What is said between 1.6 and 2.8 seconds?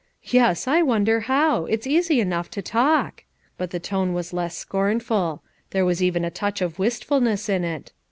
it's easy enough to